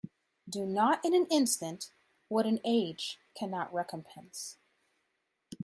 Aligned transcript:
Do 0.49 0.65
not 0.65 1.05
in 1.05 1.13
an 1.13 1.27
instant 1.27 1.91
what 2.27 2.47
an 2.47 2.59
age 2.65 3.19
cannot 3.35 3.71
recompense. 3.71 4.57